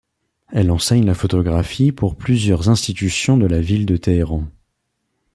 Elle 0.51 0.71
enseigne 0.71 1.05
la 1.05 1.13
photographie 1.13 1.91
pour 1.91 2.15
plusieurs 2.15 2.69
institutions 2.69 3.37
de 3.37 3.45
la 3.45 3.61
ville 3.61 3.85
de 3.85 3.97
Téhéran. 3.97 4.47